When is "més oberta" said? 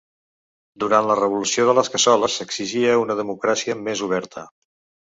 3.89-4.51